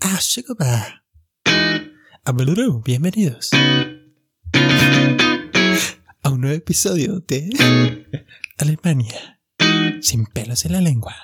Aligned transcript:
Ah, 0.00 0.20
Sugar 0.20 1.02
Abeluru, 2.24 2.80
bienvenidos. 2.84 3.50
A 6.22 6.30
un 6.30 6.42
nuevo 6.42 6.56
episodio 6.56 7.18
de 7.26 7.50
Alemania 8.58 9.40
sin 10.00 10.26
pelos 10.26 10.64
en 10.64 10.72
la 10.72 10.80
lengua. 10.80 11.16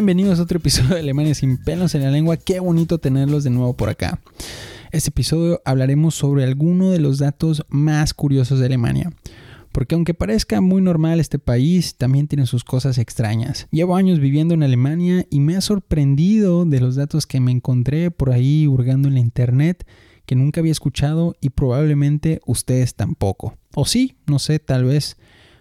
Bienvenidos 0.00 0.40
a 0.40 0.44
otro 0.44 0.56
episodio 0.56 0.94
de 0.94 1.00
Alemania 1.00 1.34
sin 1.34 1.58
pelos 1.58 1.94
en 1.94 2.02
la 2.02 2.10
lengua. 2.10 2.38
Qué 2.38 2.58
bonito 2.58 2.96
tenerlos 2.96 3.44
de 3.44 3.50
nuevo 3.50 3.76
por 3.76 3.90
acá. 3.90 4.18
Este 4.92 5.10
episodio 5.10 5.60
hablaremos 5.66 6.14
sobre 6.14 6.44
alguno 6.44 6.90
de 6.90 7.00
los 7.00 7.18
datos 7.18 7.66
más 7.68 8.14
curiosos 8.14 8.60
de 8.60 8.64
Alemania. 8.64 9.12
Porque 9.72 9.94
aunque 9.94 10.14
parezca 10.14 10.62
muy 10.62 10.80
normal 10.80 11.20
este 11.20 11.38
país, 11.38 11.96
también 11.96 12.28
tiene 12.28 12.46
sus 12.46 12.64
cosas 12.64 12.96
extrañas. 12.96 13.68
Llevo 13.72 13.94
años 13.94 14.20
viviendo 14.20 14.54
en 14.54 14.62
Alemania 14.62 15.26
y 15.28 15.40
me 15.40 15.54
ha 15.54 15.60
sorprendido 15.60 16.64
de 16.64 16.80
los 16.80 16.96
datos 16.96 17.26
que 17.26 17.40
me 17.40 17.52
encontré 17.52 18.10
por 18.10 18.30
ahí 18.30 18.66
hurgando 18.66 19.06
en 19.06 19.14
la 19.14 19.20
internet 19.20 19.86
que 20.24 20.34
nunca 20.34 20.60
había 20.60 20.72
escuchado 20.72 21.36
y 21.42 21.50
probablemente 21.50 22.40
ustedes 22.46 22.94
tampoco. 22.94 23.58
O 23.74 23.84
sí, 23.84 24.16
no 24.26 24.38
sé, 24.38 24.60
tal 24.60 24.84
vez 24.84 25.18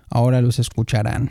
ahora 0.09 0.41
los 0.41 0.59
escucharán. 0.59 1.29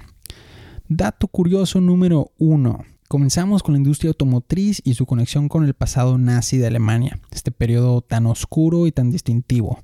Dato 0.90 1.26
curioso 1.28 1.80
número 1.80 2.32
uno. 2.36 2.84
Comenzamos 3.08 3.62
con 3.62 3.72
la 3.72 3.78
industria 3.78 4.10
automotriz 4.10 4.82
y 4.84 4.92
su 4.92 5.06
conexión 5.06 5.48
con 5.48 5.64
el 5.64 5.72
pasado 5.72 6.18
nazi 6.18 6.58
de 6.58 6.66
Alemania, 6.66 7.18
este 7.30 7.50
periodo 7.50 8.02
tan 8.02 8.26
oscuro 8.26 8.86
y 8.86 8.92
tan 8.92 9.10
distintivo. 9.10 9.82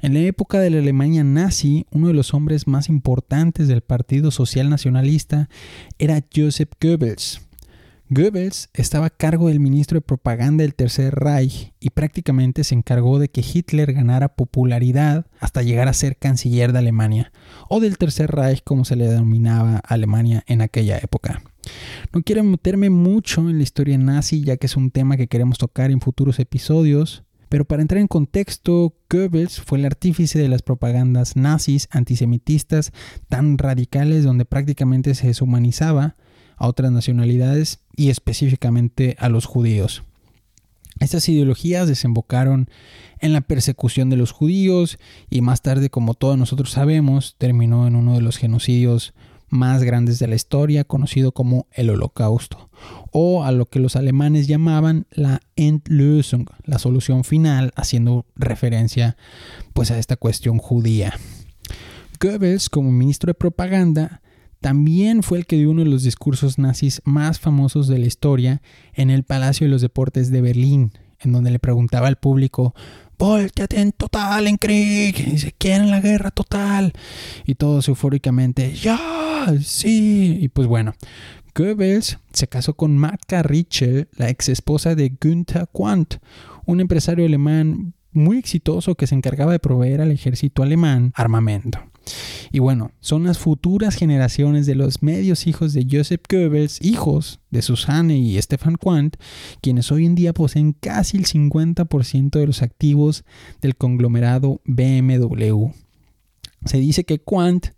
En 0.00 0.12
la 0.12 0.20
época 0.20 0.60
de 0.60 0.68
la 0.68 0.80
Alemania 0.80 1.24
nazi, 1.24 1.86
uno 1.90 2.08
de 2.08 2.12
los 2.12 2.34
hombres 2.34 2.66
más 2.66 2.90
importantes 2.90 3.68
del 3.68 3.80
Partido 3.80 4.30
Social 4.30 4.68
Nacionalista 4.68 5.48
era 5.98 6.22
Joseph 6.30 6.72
Goebbels, 6.78 7.40
Goebbels 8.08 8.68
estaba 8.72 9.06
a 9.06 9.10
cargo 9.10 9.48
del 9.48 9.58
ministro 9.58 9.96
de 9.96 10.00
propaganda 10.00 10.62
del 10.62 10.76
Tercer 10.76 11.12
Reich 11.12 11.72
y 11.80 11.90
prácticamente 11.90 12.62
se 12.62 12.76
encargó 12.76 13.18
de 13.18 13.30
que 13.30 13.40
Hitler 13.40 13.92
ganara 13.92 14.28
popularidad 14.28 15.26
hasta 15.40 15.62
llegar 15.62 15.88
a 15.88 15.92
ser 15.92 16.16
canciller 16.16 16.72
de 16.72 16.78
Alemania, 16.78 17.32
o 17.68 17.80
del 17.80 17.98
Tercer 17.98 18.30
Reich 18.30 18.62
como 18.62 18.84
se 18.84 18.94
le 18.94 19.08
denominaba 19.08 19.78
Alemania 19.78 20.44
en 20.46 20.60
aquella 20.60 20.98
época. 20.98 21.42
No 22.12 22.22
quiero 22.22 22.42
meterme 22.44 22.90
mucho 22.90 23.48
en 23.48 23.58
la 23.58 23.62
historia 23.62 23.98
nazi 23.98 24.42
ya 24.42 24.56
que 24.56 24.66
es 24.66 24.76
un 24.76 24.90
tema 24.90 25.16
que 25.16 25.28
queremos 25.28 25.58
tocar 25.58 25.90
en 25.90 26.00
futuros 26.00 26.38
episodios, 26.38 27.22
pero 27.48 27.64
para 27.64 27.82
entrar 27.82 28.00
en 28.00 28.08
contexto, 28.08 28.94
Goebbels 29.08 29.60
fue 29.60 29.78
el 29.78 29.86
artífice 29.86 30.38
de 30.38 30.48
las 30.48 30.62
propagandas 30.62 31.36
nazis 31.36 31.88
antisemitistas 31.90 32.92
tan 33.28 33.56
radicales 33.58 34.24
donde 34.24 34.44
prácticamente 34.44 35.14
se 35.14 35.28
deshumanizaba 35.28 36.16
a 36.56 36.66
otras 36.66 36.90
nacionalidades 36.90 37.80
y 37.94 38.10
específicamente 38.10 39.16
a 39.18 39.28
los 39.28 39.44
judíos. 39.44 40.02
Estas 40.98 41.28
ideologías 41.28 41.88
desembocaron 41.88 42.70
en 43.20 43.32
la 43.32 43.42
persecución 43.42 44.08
de 44.08 44.16
los 44.16 44.32
judíos 44.32 44.98
y 45.30 45.42
más 45.42 45.62
tarde, 45.62 45.90
como 45.90 46.14
todos 46.14 46.38
nosotros 46.38 46.70
sabemos, 46.70 47.36
terminó 47.38 47.86
en 47.86 47.96
uno 47.96 48.14
de 48.14 48.22
los 48.22 48.38
genocidios 48.38 49.12
más 49.48 49.82
grandes 49.82 50.18
de 50.18 50.26
la 50.26 50.34
historia, 50.34 50.84
conocido 50.84 51.32
como 51.32 51.66
el 51.72 51.90
Holocausto, 51.90 52.70
o 53.12 53.44
a 53.44 53.52
lo 53.52 53.66
que 53.66 53.78
los 53.78 53.96
alemanes 53.96 54.46
llamaban 54.46 55.06
la 55.10 55.40
Endlösung, 55.56 56.48
la 56.64 56.78
solución 56.78 57.24
final, 57.24 57.72
haciendo 57.76 58.26
referencia 58.36 59.16
pues 59.72 59.90
a 59.90 59.98
esta 59.98 60.16
cuestión 60.16 60.58
judía. 60.58 61.14
Goebbels, 62.20 62.68
como 62.68 62.90
ministro 62.90 63.30
de 63.30 63.34
propaganda, 63.34 64.22
también 64.60 65.22
fue 65.22 65.38
el 65.38 65.46
que 65.46 65.56
dio 65.56 65.70
uno 65.70 65.84
de 65.84 65.90
los 65.90 66.02
discursos 66.02 66.58
nazis 66.58 67.02
más 67.04 67.38
famosos 67.38 67.88
de 67.88 67.98
la 67.98 68.06
historia 68.06 68.62
en 68.94 69.10
el 69.10 69.22
Palacio 69.22 69.66
de 69.66 69.70
los 69.70 69.82
Deportes 69.82 70.30
de 70.30 70.40
Berlín, 70.40 70.92
en 71.20 71.32
donde 71.32 71.50
le 71.50 71.58
preguntaba 71.58 72.08
al 72.08 72.16
público, 72.16 72.74
Volteate 73.18 73.80
en 73.80 73.92
total 73.92 74.46
en 74.46 74.56
Krieg, 74.58 75.18
y 75.18 75.30
dice, 75.30 75.54
¿quieren 75.56 75.90
la 75.90 76.00
guerra 76.00 76.30
total? 76.30 76.92
Y 77.46 77.54
todos 77.54 77.88
eufóricamente, 77.88 78.74
¡ya! 78.74 79.25
¡Sí! 79.62 80.38
Y 80.40 80.48
pues 80.48 80.66
bueno, 80.66 80.94
Goebbels 81.54 82.18
se 82.32 82.48
casó 82.48 82.74
con 82.74 82.98
Marta 82.98 83.42
Richel, 83.42 84.08
la 84.16 84.28
ex 84.28 84.48
esposa 84.48 84.94
de 84.94 85.16
Günther 85.20 85.68
Quandt, 85.72 86.16
un 86.66 86.80
empresario 86.80 87.24
alemán 87.24 87.94
muy 88.12 88.38
exitoso 88.38 88.94
que 88.94 89.06
se 89.06 89.14
encargaba 89.14 89.52
de 89.52 89.58
proveer 89.58 90.00
al 90.00 90.10
ejército 90.10 90.62
alemán 90.62 91.12
armamento. 91.14 91.78
Y 92.52 92.60
bueno, 92.60 92.92
son 93.00 93.24
las 93.24 93.38
futuras 93.38 93.96
generaciones 93.96 94.66
de 94.66 94.74
los 94.74 95.02
medios 95.02 95.46
hijos 95.46 95.72
de 95.72 95.86
Joseph 95.90 96.22
Goebbels, 96.28 96.84
hijos 96.84 97.40
de 97.50 97.62
Susanne 97.62 98.16
y 98.16 98.40
Stefan 98.40 98.76
Quandt, 98.76 99.16
quienes 99.60 99.90
hoy 99.90 100.06
en 100.06 100.14
día 100.14 100.32
poseen 100.32 100.72
casi 100.72 101.16
el 101.16 101.26
50% 101.26 102.38
de 102.38 102.46
los 102.46 102.62
activos 102.62 103.24
del 103.60 103.76
conglomerado 103.76 104.60
BMW. 104.64 105.70
Se 106.64 106.78
dice 106.78 107.04
que 107.04 107.20
Quandt 107.20 107.68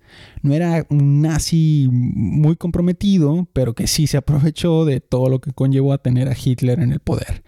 no 0.42 0.54
era 0.54 0.86
un 0.88 1.20
nazi 1.20 1.88
muy 1.90 2.56
comprometido, 2.56 3.48
pero 3.52 3.74
que 3.74 3.86
sí 3.86 4.06
se 4.06 4.16
aprovechó 4.16 4.84
de 4.84 5.00
todo 5.00 5.28
lo 5.28 5.40
que 5.40 5.52
conllevó 5.52 5.92
a 5.92 5.98
tener 5.98 6.28
a 6.28 6.36
Hitler 6.36 6.80
en 6.80 6.92
el 6.92 7.00
poder. 7.00 7.42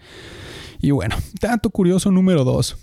Y 0.79 0.91
bueno, 0.91 1.15
dato 1.41 1.69
curioso 1.69 2.11
número 2.11 2.43
2. 2.43 2.77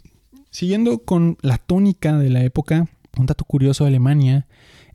Siguiendo 0.51 0.99
con 1.05 1.37
la 1.43 1.59
tónica 1.59 2.17
de 2.17 2.31
la 2.31 2.43
época, 2.43 2.89
un 3.19 3.27
dato 3.27 3.45
curioso 3.45 3.85
de 3.85 3.89
Alemania 3.89 4.47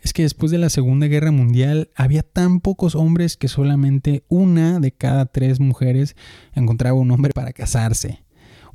es 0.02 0.12
que 0.12 0.24
después 0.24 0.52
de 0.52 0.58
la 0.58 0.70
Segunda 0.70 1.08
Guerra 1.08 1.32
Mundial 1.32 1.90
había 1.96 2.24
tan 2.24 2.60
pocos 2.60 2.96
hombres 2.96 3.38
que 3.38 3.48
solamente 3.48 4.26
una 4.28 4.80
de 4.80 4.92
cada 4.92 5.26
tres 5.26 5.60
mujeres 5.62 6.16
encontraba 6.54 7.00
un 7.00 7.12
hombre 7.12 7.32
para 7.34 7.54
casarse. 7.54 8.23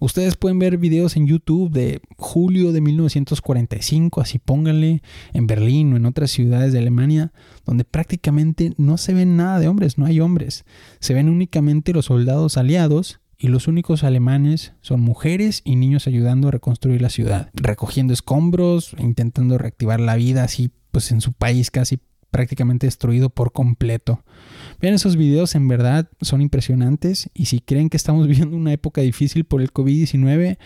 Ustedes 0.01 0.37
pueden 0.37 0.59
ver 0.59 0.79
videos 0.79 1.17
en 1.17 1.27
YouTube 1.27 1.71
de 1.71 2.01
julio 2.17 2.73
de 2.73 2.81
1945, 2.81 4.21
así 4.21 4.39
pónganle, 4.39 5.03
en 5.33 5.47
Berlín 5.47 5.93
o 5.93 5.97
en 5.97 6.07
otras 6.07 6.31
ciudades 6.31 6.73
de 6.73 6.79
Alemania, 6.79 7.33
donde 7.67 7.85
prácticamente 7.85 8.73
no 8.77 8.97
se 8.97 9.15
ven 9.15 9.37
nada 9.37 9.59
de 9.59 9.69
hombres, 9.69 9.99
no 9.99 10.07
hay 10.07 10.21
hombres. 10.21 10.65
Se 11.01 11.15
ven 11.15 11.29
únicamente 11.29 11.93
los 11.93 12.07
soldados 12.07 12.57
aliados 12.57 13.21
y 13.37 13.49
los 13.49 13.69
únicos 13.69 14.05
alemanes 14.05 14.73
son 14.81 15.01
mujeres 15.01 15.63
y 15.65 15.77
niños 15.77 16.07
ayudando 16.07 16.49
a 16.49 16.53
reconstruir 16.53 17.03
la 17.03 17.11
ciudad, 17.11 17.51
recogiendo 17.55 18.13
escombros, 18.13 18.95
intentando 18.99 19.59
reactivar 19.59 20.01
la 20.01 20.17
vida 20.17 20.45
así 20.45 20.71
pues 20.91 21.13
en 21.13 21.21
su 21.21 21.33
país 21.33 21.71
casi 21.71 22.01
prácticamente 22.31 22.87
destruido 22.87 23.31
por 23.31 23.53
completo. 23.53 24.23
Vean 24.81 24.94
esos 24.94 25.16
videos, 25.16 25.55
en 25.55 25.66
verdad 25.66 26.09
son 26.21 26.41
impresionantes 26.41 27.31
y 27.34 27.47
si 27.47 27.61
creen 27.61 27.91
que 27.91 27.97
estamos 27.97 28.27
viviendo 28.28 28.56
una 28.56 28.72
época 28.72 29.00
difícil 29.00 29.44
por 29.44 29.61
el 29.61 29.72
COVID-19, 29.72 30.59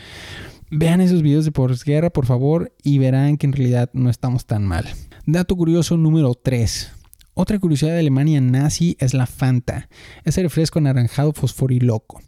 vean 0.70 1.00
esos 1.00 1.22
videos 1.22 1.44
de 1.44 1.52
posguerra 1.52 2.10
por 2.10 2.26
favor 2.26 2.72
y 2.82 2.98
verán 2.98 3.36
que 3.36 3.46
en 3.46 3.52
realidad 3.52 3.90
no 3.92 4.10
estamos 4.10 4.46
tan 4.46 4.66
mal. 4.66 4.86
Dato 5.26 5.56
curioso 5.56 5.96
número 5.96 6.34
3. 6.34 6.92
Otra 7.34 7.58
curiosidad 7.58 7.92
de 7.92 8.00
Alemania 8.00 8.40
nazi 8.42 8.96
es 9.00 9.14
la 9.14 9.26
Fanta, 9.26 9.88
ese 10.24 10.42
refresco 10.42 10.78
anaranjado 10.78 11.32
fosforiloco. 11.32 12.20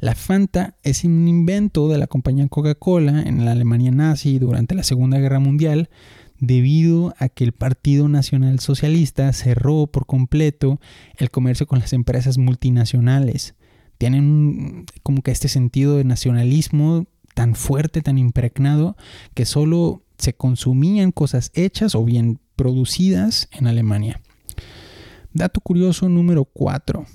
La 0.00 0.14
Fanta 0.14 0.76
es 0.82 1.04
un 1.04 1.26
invento 1.26 1.88
de 1.88 1.98
la 1.98 2.06
compañía 2.06 2.46
Coca-Cola 2.48 3.22
en 3.22 3.44
la 3.44 3.52
Alemania 3.52 3.90
nazi 3.90 4.38
durante 4.38 4.74
la 4.74 4.82
Segunda 4.82 5.18
Guerra 5.18 5.40
Mundial 5.40 5.90
debido 6.40 7.14
a 7.18 7.28
que 7.28 7.44
el 7.44 7.52
Partido 7.52 8.08
Nacional 8.08 8.60
Socialista 8.60 9.32
cerró 9.32 9.86
por 9.86 10.06
completo 10.06 10.80
el 11.16 11.30
comercio 11.30 11.66
con 11.66 11.78
las 11.78 11.92
empresas 11.92 12.38
multinacionales. 12.38 13.54
Tienen 13.98 14.86
como 15.02 15.22
que 15.22 15.30
este 15.30 15.48
sentido 15.48 15.96
de 15.96 16.04
nacionalismo 16.04 17.06
tan 17.34 17.54
fuerte, 17.54 18.00
tan 18.00 18.18
impregnado, 18.18 18.96
que 19.34 19.44
solo 19.44 20.02
se 20.18 20.34
consumían 20.34 21.12
cosas 21.12 21.50
hechas 21.54 21.94
o 21.94 22.04
bien 22.04 22.40
producidas 22.56 23.48
en 23.52 23.66
Alemania. 23.66 24.20
Dato 25.32 25.60
curioso 25.60 26.08
número 26.08 26.44
4. 26.44 27.06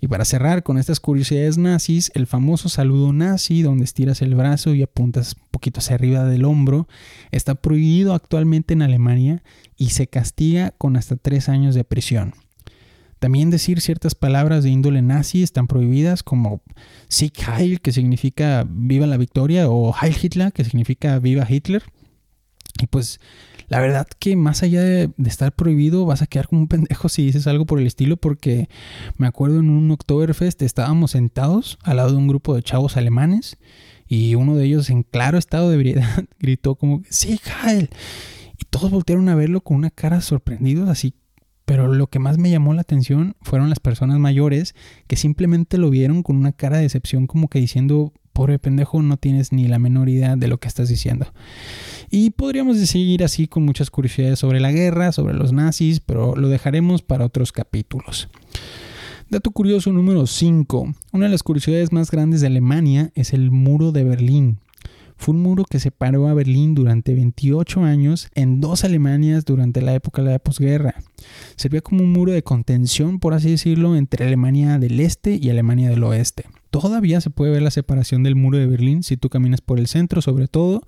Y 0.00 0.08
para 0.08 0.24
cerrar 0.24 0.62
con 0.62 0.78
estas 0.78 1.00
curiosidades 1.00 1.58
nazis, 1.58 2.12
el 2.14 2.26
famoso 2.26 2.68
saludo 2.68 3.12
nazi, 3.12 3.62
donde 3.62 3.84
estiras 3.84 4.22
el 4.22 4.34
brazo 4.34 4.74
y 4.74 4.82
apuntas 4.82 5.34
un 5.34 5.48
poquito 5.50 5.80
hacia 5.80 5.96
arriba 5.96 6.24
del 6.24 6.44
hombro, 6.44 6.86
está 7.32 7.56
prohibido 7.56 8.14
actualmente 8.14 8.74
en 8.74 8.82
Alemania 8.82 9.42
y 9.76 9.90
se 9.90 10.06
castiga 10.06 10.72
con 10.78 10.96
hasta 10.96 11.16
tres 11.16 11.48
años 11.48 11.74
de 11.74 11.84
prisión. 11.84 12.34
También 13.18 13.50
decir 13.50 13.80
ciertas 13.80 14.14
palabras 14.14 14.62
de 14.62 14.70
índole 14.70 15.02
nazi 15.02 15.42
están 15.42 15.66
prohibidas, 15.66 16.22
como 16.22 16.62
Sieg 17.08 17.32
Heil, 17.48 17.80
que 17.80 17.90
significa 17.90 18.64
viva 18.68 19.08
la 19.08 19.16
victoria, 19.16 19.68
o 19.68 19.92
Heil 20.00 20.16
Hitler, 20.22 20.52
que 20.52 20.62
significa 20.62 21.18
viva 21.18 21.44
Hitler. 21.48 21.82
Y 22.80 22.86
pues 22.86 23.20
la 23.68 23.80
verdad 23.80 24.06
que 24.18 24.34
más 24.34 24.62
allá 24.62 24.82
de, 24.82 25.10
estar 25.26 25.52
prohibido, 25.52 26.06
vas 26.06 26.22
a 26.22 26.26
quedar 26.26 26.48
como 26.48 26.62
un 26.62 26.68
pendejo 26.68 27.08
si 27.08 27.26
dices 27.26 27.46
algo 27.46 27.66
por 27.66 27.78
el 27.78 27.86
estilo, 27.86 28.16
porque 28.16 28.68
me 29.16 29.26
acuerdo 29.26 29.60
en 29.60 29.68
un 29.68 29.90
Oktoberfest 29.90 30.62
estábamos 30.62 31.10
sentados 31.10 31.78
al 31.82 31.96
lado 31.98 32.12
de 32.12 32.16
un 32.16 32.28
grupo 32.28 32.54
de 32.54 32.62
chavos 32.62 32.96
alemanes 32.96 33.58
y 34.08 34.34
uno 34.36 34.56
de 34.56 34.64
ellos 34.64 34.88
en 34.88 35.02
claro 35.02 35.36
estado 35.36 35.68
de 35.68 35.76
ebriedad 35.76 36.24
gritó 36.38 36.76
como, 36.76 37.02
sí, 37.10 37.38
Kyle. 37.38 37.90
Y 38.58 38.64
todos 38.64 38.90
voltearon 38.90 39.28
a 39.28 39.34
verlo 39.34 39.60
con 39.60 39.76
una 39.76 39.90
cara 39.90 40.20
sorprendidos, 40.20 40.88
así. 40.88 41.14
Pero 41.64 41.92
lo 41.92 42.06
que 42.06 42.18
más 42.18 42.38
me 42.38 42.50
llamó 42.50 42.72
la 42.72 42.80
atención 42.80 43.36
fueron 43.42 43.68
las 43.68 43.78
personas 43.78 44.18
mayores 44.18 44.74
que 45.06 45.16
simplemente 45.16 45.76
lo 45.76 45.90
vieron 45.90 46.22
con 46.22 46.36
una 46.36 46.52
cara 46.52 46.78
de 46.78 46.84
decepción 46.84 47.26
como 47.26 47.48
que 47.48 47.58
diciendo, 47.60 48.14
pobre 48.38 48.60
pendejo, 48.60 49.02
no 49.02 49.16
tienes 49.16 49.50
ni 49.50 49.66
la 49.66 49.80
menor 49.80 50.08
idea 50.08 50.36
de 50.36 50.46
lo 50.46 50.58
que 50.58 50.68
estás 50.68 50.88
diciendo. 50.88 51.26
Y 52.08 52.30
podríamos 52.30 52.78
seguir 52.78 53.24
así 53.24 53.48
con 53.48 53.64
muchas 53.64 53.90
curiosidades 53.90 54.38
sobre 54.38 54.60
la 54.60 54.70
guerra, 54.70 55.10
sobre 55.10 55.34
los 55.34 55.52
nazis, 55.52 55.98
pero 55.98 56.36
lo 56.36 56.48
dejaremos 56.48 57.02
para 57.02 57.24
otros 57.24 57.50
capítulos. 57.50 58.28
Dato 59.28 59.50
curioso 59.50 59.92
número 59.92 60.24
5. 60.24 60.94
Una 61.10 61.24
de 61.24 61.32
las 61.32 61.42
curiosidades 61.42 61.92
más 61.92 62.12
grandes 62.12 62.40
de 62.40 62.46
Alemania 62.46 63.10
es 63.16 63.32
el 63.32 63.50
muro 63.50 63.90
de 63.90 64.04
Berlín. 64.04 64.58
Fue 65.18 65.34
un 65.34 65.42
muro 65.42 65.64
que 65.68 65.80
separó 65.80 66.28
a 66.28 66.34
Berlín 66.34 66.76
durante 66.76 67.12
28 67.12 67.82
años 67.82 68.28
en 68.36 68.60
dos 68.60 68.84
Alemanias 68.84 69.44
durante 69.44 69.82
la 69.82 69.92
época 69.92 70.22
de 70.22 70.30
la 70.30 70.38
posguerra. 70.38 70.94
Servía 71.56 71.80
como 71.80 72.04
un 72.04 72.12
muro 72.12 72.32
de 72.32 72.44
contención, 72.44 73.18
por 73.18 73.34
así 73.34 73.50
decirlo, 73.50 73.96
entre 73.96 74.26
Alemania 74.26 74.78
del 74.78 75.00
Este 75.00 75.34
y 75.34 75.50
Alemania 75.50 75.90
del 75.90 76.04
Oeste. 76.04 76.44
Todavía 76.70 77.20
se 77.20 77.30
puede 77.30 77.50
ver 77.50 77.62
la 77.62 77.72
separación 77.72 78.22
del 78.22 78.36
muro 78.36 78.58
de 78.58 78.66
Berlín 78.66 79.02
si 79.02 79.16
tú 79.16 79.28
caminas 79.28 79.60
por 79.60 79.80
el 79.80 79.88
centro, 79.88 80.22
sobre 80.22 80.46
todo. 80.46 80.82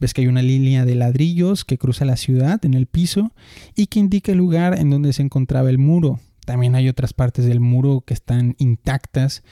Ves 0.00 0.14
que 0.14 0.22
hay 0.22 0.26
una 0.26 0.42
línea 0.42 0.84
de 0.84 0.96
ladrillos 0.96 1.64
que 1.64 1.78
cruza 1.78 2.04
la 2.04 2.16
ciudad 2.16 2.64
en 2.64 2.74
el 2.74 2.86
piso 2.86 3.30
y 3.76 3.86
que 3.86 4.00
indica 4.00 4.32
el 4.32 4.38
lugar 4.38 4.78
en 4.80 4.90
donde 4.90 5.12
se 5.12 5.22
encontraba 5.22 5.70
el 5.70 5.78
muro. 5.78 6.18
También 6.44 6.74
hay 6.74 6.88
otras 6.88 7.12
partes 7.12 7.44
del 7.44 7.60
muro 7.60 8.02
que 8.04 8.14
están 8.14 8.56
intactas 8.58 9.44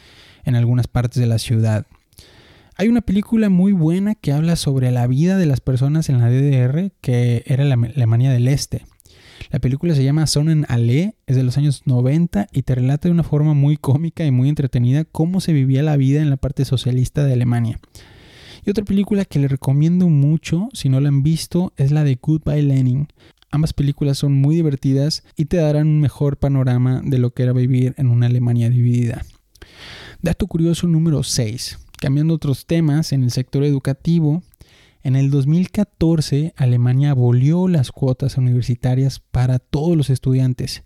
en 0.42 0.56
algunas 0.56 0.88
partes 0.88 1.20
de 1.20 1.26
la 1.26 1.38
ciudad. 1.38 1.86
Hay 2.80 2.86
una 2.86 3.00
película 3.00 3.48
muy 3.48 3.72
buena 3.72 4.14
que 4.14 4.30
habla 4.30 4.54
sobre 4.54 4.92
la 4.92 5.08
vida 5.08 5.36
de 5.36 5.46
las 5.46 5.60
personas 5.60 6.08
en 6.08 6.20
la 6.20 6.30
DDR, 6.30 6.92
que 7.00 7.42
era 7.46 7.64
la 7.64 7.74
Alemania 7.74 8.30
del 8.30 8.46
Este. 8.46 8.86
La 9.50 9.58
película 9.58 9.96
se 9.96 10.04
llama 10.04 10.28
Sonnen 10.28 10.64
Allee, 10.68 11.16
es 11.26 11.34
de 11.34 11.42
los 11.42 11.58
años 11.58 11.82
90 11.86 12.46
y 12.52 12.62
te 12.62 12.76
relata 12.76 13.08
de 13.08 13.12
una 13.12 13.24
forma 13.24 13.52
muy 13.52 13.78
cómica 13.78 14.24
y 14.24 14.30
muy 14.30 14.48
entretenida 14.48 15.04
cómo 15.04 15.40
se 15.40 15.52
vivía 15.52 15.82
la 15.82 15.96
vida 15.96 16.22
en 16.22 16.30
la 16.30 16.36
parte 16.36 16.64
socialista 16.64 17.24
de 17.24 17.32
Alemania. 17.32 17.80
Y 18.64 18.70
otra 18.70 18.84
película 18.84 19.24
que 19.24 19.40
le 19.40 19.48
recomiendo 19.48 20.08
mucho, 20.08 20.68
si 20.72 20.88
no 20.88 21.00
la 21.00 21.08
han 21.08 21.24
visto, 21.24 21.72
es 21.76 21.90
la 21.90 22.04
de 22.04 22.16
Goodbye 22.22 22.62
Lenin. 22.62 23.08
Ambas 23.50 23.72
películas 23.72 24.18
son 24.18 24.34
muy 24.34 24.54
divertidas 24.54 25.24
y 25.36 25.46
te 25.46 25.56
darán 25.56 25.88
un 25.88 26.00
mejor 26.00 26.36
panorama 26.36 27.02
de 27.04 27.18
lo 27.18 27.34
que 27.34 27.42
era 27.42 27.52
vivir 27.52 27.96
en 27.98 28.06
una 28.06 28.26
Alemania 28.26 28.70
dividida. 28.70 29.24
Dato 30.22 30.46
curioso 30.46 30.86
número 30.86 31.24
6. 31.24 31.87
Cambiando 32.00 32.34
otros 32.34 32.66
temas, 32.66 33.12
en 33.12 33.24
el 33.24 33.30
sector 33.32 33.64
educativo, 33.64 34.42
en 35.02 35.16
el 35.16 35.30
2014 35.30 36.54
Alemania 36.56 37.10
abolió 37.10 37.66
las 37.66 37.90
cuotas 37.90 38.36
universitarias 38.36 39.20
para 39.20 39.58
todos 39.58 39.96
los 39.96 40.10
estudiantes, 40.10 40.84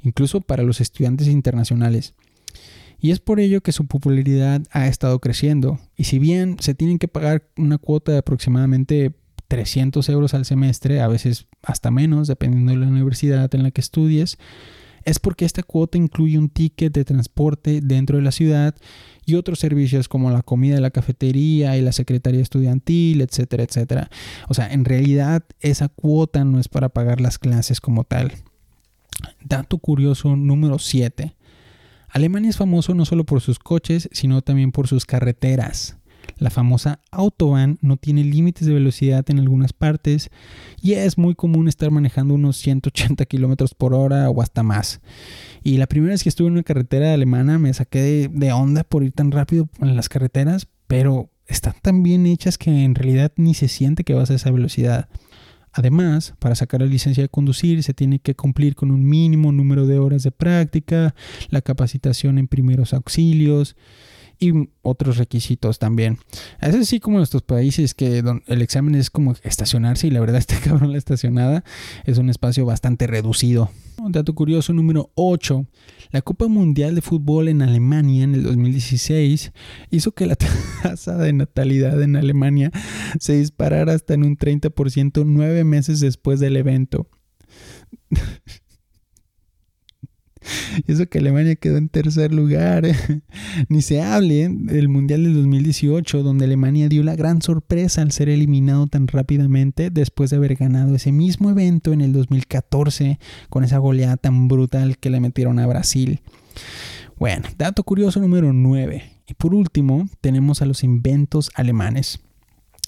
incluso 0.00 0.40
para 0.40 0.62
los 0.62 0.80
estudiantes 0.80 1.28
internacionales. 1.28 2.14
Y 2.98 3.10
es 3.10 3.20
por 3.20 3.40
ello 3.40 3.60
que 3.60 3.72
su 3.72 3.86
popularidad 3.86 4.62
ha 4.70 4.86
estado 4.86 5.20
creciendo. 5.20 5.78
Y 5.96 6.04
si 6.04 6.18
bien 6.18 6.56
se 6.60 6.74
tienen 6.74 6.98
que 6.98 7.08
pagar 7.08 7.48
una 7.58 7.76
cuota 7.76 8.12
de 8.12 8.18
aproximadamente 8.18 9.12
300 9.48 10.08
euros 10.08 10.32
al 10.32 10.46
semestre, 10.46 11.00
a 11.00 11.08
veces 11.08 11.46
hasta 11.62 11.90
menos, 11.90 12.28
dependiendo 12.28 12.72
de 12.72 12.78
la 12.78 12.88
universidad 12.88 13.54
en 13.54 13.62
la 13.62 13.70
que 13.70 13.82
estudies, 13.82 14.38
es 15.06 15.20
porque 15.20 15.44
esta 15.44 15.62
cuota 15.62 15.96
incluye 15.96 16.36
un 16.36 16.50
ticket 16.50 16.92
de 16.92 17.04
transporte 17.04 17.80
dentro 17.80 18.18
de 18.18 18.24
la 18.24 18.32
ciudad 18.32 18.74
y 19.24 19.36
otros 19.36 19.60
servicios 19.60 20.08
como 20.08 20.30
la 20.30 20.42
comida 20.42 20.74
de 20.74 20.80
la 20.80 20.90
cafetería 20.90 21.76
y 21.76 21.80
la 21.80 21.92
secretaría 21.92 22.42
estudiantil, 22.42 23.20
etcétera, 23.20 23.62
etcétera. 23.62 24.10
O 24.48 24.54
sea, 24.54 24.70
en 24.70 24.84
realidad 24.84 25.44
esa 25.60 25.88
cuota 25.88 26.44
no 26.44 26.58
es 26.58 26.68
para 26.68 26.88
pagar 26.88 27.20
las 27.20 27.38
clases 27.38 27.80
como 27.80 28.02
tal. 28.02 28.32
Dato 29.42 29.78
curioso 29.78 30.34
número 30.34 30.78
7. 30.78 31.36
Alemania 32.08 32.50
es 32.50 32.56
famoso 32.56 32.92
no 32.94 33.04
solo 33.04 33.24
por 33.24 33.40
sus 33.40 33.60
coches, 33.60 34.08
sino 34.12 34.42
también 34.42 34.72
por 34.72 34.88
sus 34.88 35.06
carreteras. 35.06 35.96
La 36.38 36.50
famosa 36.50 37.00
Autobahn 37.10 37.78
no 37.80 37.96
tiene 37.96 38.22
límites 38.22 38.66
de 38.66 38.74
velocidad 38.74 39.24
en 39.30 39.38
algunas 39.38 39.72
partes 39.72 40.30
y 40.82 40.92
es 40.92 41.16
muy 41.16 41.34
común 41.34 41.66
estar 41.66 41.90
manejando 41.90 42.34
unos 42.34 42.58
180 42.58 43.24
kilómetros 43.24 43.74
por 43.74 43.94
hora 43.94 44.28
o 44.28 44.42
hasta 44.42 44.62
más. 44.62 45.00
Y 45.62 45.78
la 45.78 45.86
primera 45.86 46.12
vez 46.12 46.22
que 46.22 46.28
estuve 46.28 46.48
en 46.48 46.54
una 46.54 46.62
carretera 46.62 47.14
alemana 47.14 47.58
me 47.58 47.72
saqué 47.72 48.28
de, 48.28 48.52
onda 48.52 48.84
por 48.84 49.02
ir 49.02 49.12
tan 49.12 49.30
rápido 49.30 49.68
en 49.80 49.96
las 49.96 50.10
carreteras, 50.10 50.68
pero 50.86 51.30
están 51.46 51.74
tan 51.80 52.02
bien 52.02 52.26
hechas 52.26 52.58
que 52.58 52.84
en 52.84 52.94
realidad 52.94 53.32
ni 53.36 53.54
se 53.54 53.68
siente 53.68 54.04
que 54.04 54.14
vas 54.14 54.30
a 54.30 54.34
esa 54.34 54.50
velocidad. 54.50 55.08
Además, 55.72 56.34
para 56.38 56.54
sacar 56.54 56.80
la 56.80 56.86
licencia 56.86 57.22
de 57.22 57.28
conducir 57.28 57.82
se 57.82 57.94
tiene 57.94 58.18
que 58.18 58.34
cumplir 58.34 58.74
con 58.74 58.90
un 58.90 59.06
mínimo 59.06 59.52
número 59.52 59.86
de 59.86 59.98
horas 59.98 60.22
de 60.22 60.32
práctica, 60.32 61.14
la 61.48 61.62
capacitación 61.62 62.38
en 62.38 62.48
primeros 62.48 62.94
auxilios, 62.94 63.76
y 64.38 64.68
otros 64.82 65.16
requisitos 65.16 65.78
también. 65.78 66.18
Es 66.60 66.74
así 66.74 67.00
como 67.00 67.18
en 67.18 67.22
estos 67.22 67.42
países 67.42 67.94
que 67.94 68.22
el 68.46 68.62
examen 68.62 68.94
es 68.94 69.10
como 69.10 69.34
estacionarse 69.42 70.06
y 70.06 70.10
la 70.10 70.20
verdad 70.20 70.36
este 70.38 70.56
cabrón 70.56 70.92
la 70.92 70.98
estacionada 70.98 71.64
es 72.04 72.18
un 72.18 72.30
espacio 72.30 72.66
bastante 72.66 73.06
reducido. 73.06 73.70
Un 73.98 74.12
dato 74.12 74.34
curioso 74.34 74.72
número 74.72 75.10
8. 75.14 75.66
La 76.10 76.22
Copa 76.22 76.48
Mundial 76.48 76.94
de 76.94 77.00
Fútbol 77.00 77.48
en 77.48 77.62
Alemania 77.62 78.24
en 78.24 78.34
el 78.34 78.42
2016 78.42 79.52
hizo 79.90 80.12
que 80.12 80.26
la 80.26 80.36
tasa 80.82 81.16
de 81.16 81.32
natalidad 81.32 82.00
en 82.02 82.16
Alemania 82.16 82.70
se 83.18 83.34
disparara 83.38 83.94
hasta 83.94 84.14
en 84.14 84.24
un 84.24 84.36
30% 84.36 85.24
nueve 85.26 85.64
meses 85.64 86.00
después 86.00 86.40
del 86.40 86.56
evento. 86.56 87.08
Y 90.86 90.92
eso 90.92 91.06
que 91.06 91.18
Alemania 91.18 91.56
quedó 91.56 91.76
en 91.76 91.88
tercer 91.88 92.32
lugar. 92.32 92.86
Ni 93.68 93.82
se 93.82 94.02
hable 94.02 94.48
del 94.50 94.88
Mundial 94.88 95.24
del 95.24 95.34
2018, 95.34 96.22
donde 96.22 96.44
Alemania 96.44 96.88
dio 96.88 97.02
la 97.02 97.16
gran 97.16 97.42
sorpresa 97.42 98.02
al 98.02 98.12
ser 98.12 98.28
eliminado 98.28 98.86
tan 98.86 99.08
rápidamente 99.08 99.90
después 99.90 100.30
de 100.30 100.36
haber 100.36 100.56
ganado 100.56 100.94
ese 100.94 101.12
mismo 101.12 101.50
evento 101.50 101.92
en 101.92 102.00
el 102.00 102.12
2014 102.12 103.18
con 103.48 103.64
esa 103.64 103.78
goleada 103.78 104.16
tan 104.16 104.48
brutal 104.48 104.98
que 104.98 105.10
le 105.10 105.20
metieron 105.20 105.58
a 105.58 105.66
Brasil. 105.66 106.20
Bueno, 107.18 107.48
dato 107.56 107.82
curioso 107.82 108.20
número 108.20 108.52
9. 108.52 109.02
Y 109.28 109.34
por 109.34 109.54
último, 109.54 110.08
tenemos 110.20 110.62
a 110.62 110.66
los 110.66 110.84
inventos 110.84 111.50
alemanes. 111.54 112.20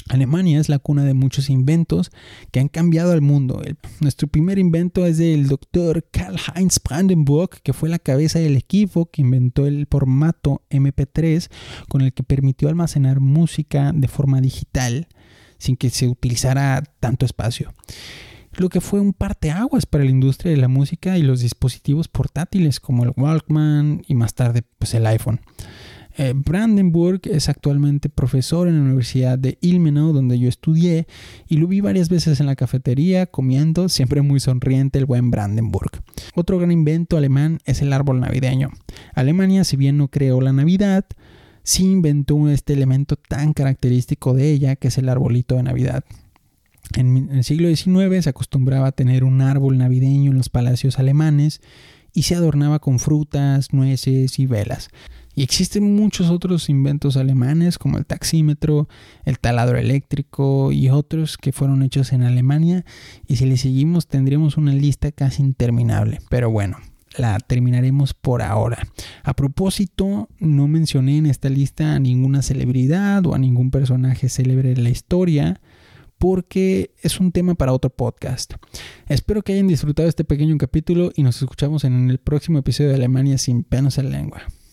Alemania 0.09 0.61
es 0.61 0.69
la 0.69 0.79
cuna 0.79 1.05
de 1.05 1.15
muchos 1.15 1.51
inventos 1.51 2.11
que 2.51 2.61
han 2.61 2.69
cambiado 2.69 3.13
al 3.13 3.21
mundo. 3.21 3.63
nuestro 4.01 4.29
primer 4.29 4.59
invento 4.59 5.07
es 5.07 5.19
del 5.19 5.49
doctor 5.49 6.07
Karl-Heinz 6.11 6.81
Brandenburg, 6.83 7.51
que 7.63 7.73
fue 7.73 7.89
la 7.89 7.99
cabeza 7.99 8.39
del 8.39 8.57
equipo 8.57 9.11
que 9.11 9.23
inventó 9.23 9.67
el 9.67 9.87
formato 9.91 10.63
MP3 10.71 11.51
con 11.89 12.01
el 12.01 12.13
que 12.13 12.23
permitió 12.23 12.69
almacenar 12.69 13.21
música 13.21 13.93
de 13.95 14.09
forma 14.09 14.41
digital 14.41 15.09
sin 15.59 15.77
que 15.77 15.91
se 15.91 16.09
utilizara 16.09 16.83
tanto 17.01 17.27
espacio. 17.27 17.75
Lo 18.53 18.69
que 18.69 18.81
fue 18.81 19.01
un 19.01 19.13
parteaguas 19.13 19.87
para 19.87 20.05
la 20.05 20.11
industria 20.11 20.51
de 20.51 20.57
la 20.57 20.69
música 20.69 21.17
y 21.19 21.23
los 21.23 21.41
dispositivos 21.41 22.09
portátiles 22.09 22.81
como 22.81 23.05
el 23.05 23.13
Walkman 23.17 24.03
y 24.07 24.15
más 24.15 24.35
tarde 24.35 24.63
pues, 24.79 24.95
el 24.95 25.07
iPhone. 25.07 25.41
Eh, 26.19 26.33
Brandenburg 26.35 27.21
es 27.25 27.49
actualmente 27.49 28.09
profesor 28.09 28.67
en 28.67 28.75
la 28.75 28.83
Universidad 28.83 29.39
de 29.39 29.57
Ilmenau, 29.61 30.13
donde 30.13 30.37
yo 30.37 30.49
estudié, 30.49 31.07
y 31.47 31.59
lo 31.59 31.69
vi 31.69 31.81
varias 31.81 32.09
veces 32.09 32.41
en 32.41 32.47
la 32.47 32.57
cafetería 32.57 33.27
comiendo, 33.27 33.89
siempre 33.89 34.21
muy 34.21 34.41
sonriente 34.41 34.99
el 34.99 35.07
buen 35.07 35.31
Brandenburg. 35.31 36.03
Otro 36.35 36.59
gran 36.59 36.73
invento 36.73 37.17
alemán 37.17 37.61
es 37.67 37.83
el 37.83 37.93
árbol 37.93 38.19
navideño. 38.19 38.71
Alemania, 39.15 39.63
si 39.63 39.77
bien 39.77 39.97
no 39.97 40.09
creó 40.09 40.41
la 40.41 40.53
Navidad, 40.53 41.07
sí 41.63 41.85
inventó 41.85 42.49
este 42.49 42.73
elemento 42.73 43.15
tan 43.15 43.53
característico 43.53 44.35
de 44.35 44.51
ella, 44.51 44.75
que 44.75 44.89
es 44.89 44.99
el 44.99 45.09
arbolito 45.09 45.55
de 45.55 45.63
Navidad. 45.63 46.05
En 46.97 47.29
el 47.31 47.45
siglo 47.45 47.69
XIX 47.69 48.25
se 48.25 48.31
acostumbraba 48.31 48.89
a 48.89 48.93
tener 48.93 49.23
un 49.23 49.41
árbol 49.41 49.79
navideño 49.79 50.33
en 50.33 50.39
los 50.39 50.49
palacios 50.49 50.99
alemanes 50.99 51.61
y 52.13 52.23
se 52.23 52.35
adornaba 52.35 52.81
con 52.81 52.99
frutas, 52.99 53.73
nueces 53.73 54.39
y 54.39 54.47
velas. 54.47 54.89
Y 55.39 55.43
existen 55.45 55.95
muchos 55.95 56.31
otros 56.31 56.69
inventos 56.69 57.17
alemanes 57.17 57.79
como 57.79 57.97
el 57.97 58.05
taxímetro, 58.05 58.89
el 59.25 59.39
taladro 59.39 59.79
eléctrico 59.79 60.73
y 60.73 60.89
otros 60.89 61.37
que 61.37 61.53
fueron 61.53 61.85
hechos 61.85 62.13
en 62.13 62.25
Alemania 62.25 62.85
y 63.29 63.37
si 63.37 63.47
le 63.47 63.57
seguimos 63.57 64.09
tendríamos 64.09 64.57
una 64.57 64.73
lista 64.73 65.13
casi 65.13 65.45
interminable. 65.45 66.19
Pero 66.29 66.51
bueno, 66.51 66.79
la 67.17 67.39
terminaremos 67.39 68.15
por 68.15 68.43
ahora. 68.43 68.83
A 69.23 69.33
propósito, 69.35 70.29
no 70.41 70.67
mencioné 70.67 71.19
en 71.19 71.27
esta 71.27 71.49
lista 71.51 71.95
a 71.95 72.01
ninguna 72.01 72.43
celebridad 72.43 73.25
o 73.25 73.37
a 73.37 73.39
ningún 73.39 73.71
personaje 73.71 74.29
célebre 74.29 74.75
de 74.75 74.83
la 74.83 74.91
historia 74.91 75.61
porque 76.19 76.91
es 77.01 77.21
un 77.21 77.31
tema 77.31 77.55
para 77.55 77.73
otro 77.73 77.91
podcast. 77.91 78.55
Espero 79.07 79.43
que 79.43 79.53
hayan 79.53 79.69
disfrutado 79.69 80.09
este 80.09 80.25
pequeño 80.25 80.59
capítulo 80.59 81.13
y 81.15 81.23
nos 81.23 81.41
escuchamos 81.41 81.85
en 81.85 82.11
el 82.11 82.19
próximo 82.19 82.59
episodio 82.59 82.91
de 82.91 82.97
Alemania 82.97 83.39
sin 83.39 83.63
penos 83.63 83.99
en 83.99 84.11
lengua. 84.11 84.43